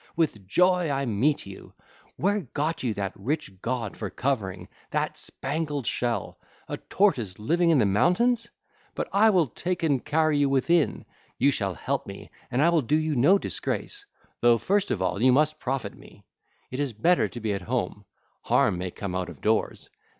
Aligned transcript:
With 0.15 0.47
joy 0.47 0.89
I 0.89 1.05
meet 1.05 1.45
you! 1.45 1.75
Where 2.15 2.41
got 2.41 2.81
you 2.81 2.95
that 2.95 3.13
rich 3.15 3.61
gaud 3.61 3.95
for 3.95 4.09
covering, 4.09 4.67
that 4.89 5.15
spangled 5.15 5.85
shell—a 5.85 6.77
tortoise 6.89 7.37
living 7.37 7.69
in 7.69 7.77
the 7.77 7.85
mountains? 7.85 8.49
But 8.95 9.09
I 9.13 9.29
will 9.29 9.45
take 9.45 9.83
and 9.83 10.03
carry 10.03 10.39
you 10.39 10.49
within: 10.49 11.05
you 11.37 11.51
shall 11.51 11.75
help 11.75 12.07
me 12.07 12.31
and 12.49 12.63
I 12.63 12.69
will 12.69 12.81
do 12.81 12.95
you 12.97 13.15
no 13.15 13.37
disgrace, 13.37 14.07
though 14.39 14.57
first 14.57 14.89
of 14.89 15.03
all 15.03 15.21
you 15.21 15.31
must 15.31 15.59
profit 15.59 15.93
me. 15.93 16.25
It 16.71 16.79
is 16.79 16.93
better 16.93 17.27
to 17.27 17.39
be 17.39 17.53
at 17.53 17.61
home: 17.61 18.05
harm 18.41 18.79
may 18.79 18.89
come 18.89 19.13
out 19.13 19.29
of 19.29 19.39
doors. 19.39 19.87